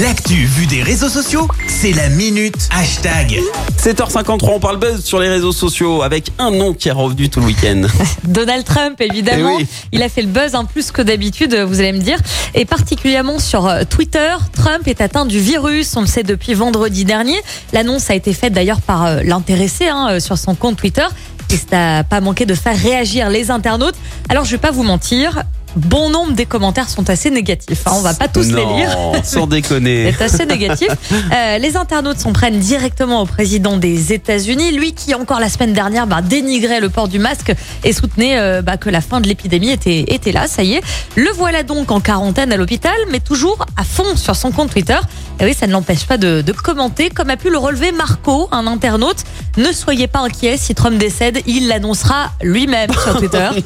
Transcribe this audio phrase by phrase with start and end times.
[0.00, 3.38] L'actu vue des réseaux sociaux, c'est la minute hashtag.
[3.76, 7.40] 7h53, on parle buzz sur les réseaux sociaux avec un nom qui est revenu tout
[7.40, 7.82] le week-end.
[8.24, 9.56] Donald Trump, évidemment.
[9.58, 9.68] Eh oui.
[9.92, 12.18] Il a fait le buzz en plus que d'habitude, vous allez me dire.
[12.54, 15.94] Et particulièrement sur euh, Twitter, Trump est atteint du virus.
[15.96, 17.38] On le sait depuis vendredi dernier.
[17.74, 21.06] L'annonce a été faite d'ailleurs par euh, l'intéressé hein, euh, sur son compte Twitter.
[21.50, 23.96] Et ça n'a pas manqué de faire réagir les internautes.
[24.28, 25.42] Alors, je vais pas vous mentir.
[25.76, 27.86] Bon nombre des commentaires sont assez négatifs.
[27.86, 27.92] hein.
[27.94, 28.96] On va pas tous les lire.
[29.24, 30.12] Sans déconner.
[30.18, 30.88] C'est assez négatif.
[31.12, 35.72] Euh, les internautes s'en prennent directement au président des États-Unis, lui qui encore la semaine
[35.72, 37.52] dernière bah, dénigrait le port du masque
[37.84, 40.46] et soutenait euh, bah, que la fin de l'épidémie était, était là.
[40.48, 40.82] Ça y est,
[41.16, 44.98] le voilà donc en quarantaine à l'hôpital, mais toujours à fond sur son compte Twitter.
[45.38, 48.48] Et oui, ça ne l'empêche pas de, de commenter, comme a pu le relever Marco,
[48.52, 49.18] un internaute.
[49.56, 53.48] Ne soyez pas inquiets, si Trump décède, il l'annoncera lui-même sur Twitter.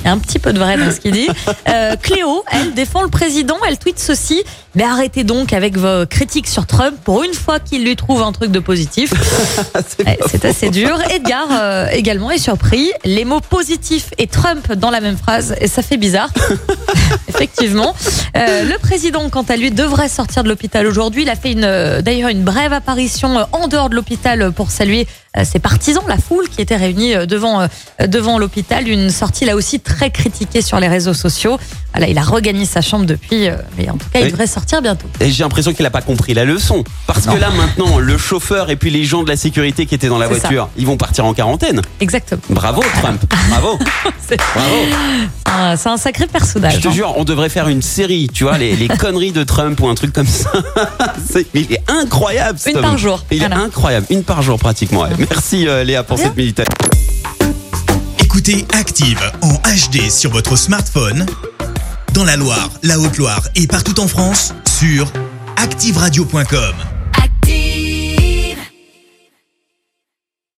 [0.00, 1.28] Il y a un petit peu de vrai dans ce qu'il dit.
[1.68, 3.56] Euh, Cléo, elle défend le président.
[3.66, 4.42] Elle tweet ceci.
[4.74, 8.32] Mais arrêtez donc avec vos critiques sur Trump pour une fois qu'il lui trouve un
[8.32, 9.12] truc de positif.
[10.04, 10.98] Ouais, C'est assez dur.
[11.10, 12.90] Edgar euh, également est surpris.
[13.04, 16.30] Les mots positif et Trump dans la même phrase, et ça fait bizarre.
[17.28, 17.94] Effectivement.
[18.36, 21.22] Euh, le président, quant à lui, devrait sortir de l'hôpital aujourd'hui.
[21.22, 25.06] Il a fait d'ailleurs une brève apparition en dehors de l'hôpital pour saluer
[25.44, 27.66] ses partisans, la foule qui était réunie euh, devant, euh,
[28.06, 28.88] devant l'hôpital.
[28.88, 31.58] Une sortie là aussi très critiquée sur les réseaux sociaux.
[31.92, 34.82] Voilà, il a regagné sa chambre depuis, euh, mais en tout cas, il devrait sortir
[34.82, 35.06] bientôt.
[35.20, 36.84] Et j'ai l'impression qu'il a pas compris la leçon.
[37.06, 40.08] Parce que là, maintenant, le chauffeur et puis les gens de la sécurité qui étaient
[40.08, 40.34] dans la ça.
[40.34, 41.80] voiture, ils vont partir en quarantaine.
[42.00, 42.42] Exactement.
[42.50, 43.22] Bravo, Trump.
[43.48, 43.78] Bravo.
[44.28, 44.76] C'est Bravo.
[45.46, 46.74] un, c'est un sacré personnage.
[46.74, 46.92] Je te hein.
[46.92, 49.94] jure, on devrait faire une série, tu vois, les, les conneries de Trump ou un
[49.94, 50.52] truc comme ça.
[51.54, 52.58] Mais il est incroyable.
[52.66, 52.82] Une homme.
[52.82, 54.06] par jour, Il est incroyable.
[54.10, 55.02] Une par jour, pratiquement.
[55.02, 55.08] ouais.
[55.30, 56.62] Merci, euh, Léa, pour cette minute.
[58.18, 61.26] Écoutez Active en HD sur votre smartphone,
[62.14, 65.10] dans la Loire, la Haute-Loire et partout en France, sur
[65.56, 66.97] activeradio.com.